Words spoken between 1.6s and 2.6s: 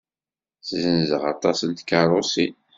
n tkeṛṛusin.